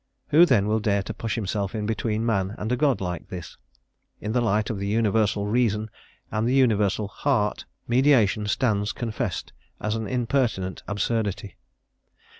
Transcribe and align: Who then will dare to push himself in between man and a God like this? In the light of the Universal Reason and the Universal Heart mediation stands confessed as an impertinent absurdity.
Who 0.29 0.47
then 0.47 0.65
will 0.67 0.79
dare 0.79 1.03
to 1.03 1.13
push 1.13 1.35
himself 1.35 1.75
in 1.75 1.85
between 1.85 2.25
man 2.25 2.55
and 2.57 2.71
a 2.71 2.75
God 2.75 3.01
like 3.01 3.27
this? 3.27 3.55
In 4.19 4.31
the 4.31 4.41
light 4.41 4.71
of 4.71 4.79
the 4.79 4.87
Universal 4.87 5.45
Reason 5.45 5.91
and 6.31 6.47
the 6.47 6.55
Universal 6.55 7.07
Heart 7.07 7.65
mediation 7.87 8.47
stands 8.47 8.93
confessed 8.93 9.53
as 9.79 9.95
an 9.95 10.07
impertinent 10.07 10.81
absurdity. 10.87 11.55